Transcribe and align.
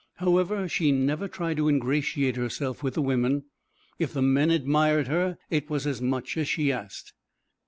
However, 0.15 0.67
she 0.67 0.91
never 0.91 1.27
tried 1.27 1.57
to 1.57 1.69
ingratiate 1.69 2.35
herself 2.35 2.81
with 2.81 2.95
the 2.95 3.03
women: 3.03 3.43
if 3.99 4.13
the 4.13 4.23
men 4.23 4.49
admired 4.49 5.05
her 5.09 5.37
it 5.51 5.69
was 5.69 5.85
as 5.85 6.01
much 6.01 6.37
as 6.37 6.47
she 6.47 6.71
asked. 6.71 7.13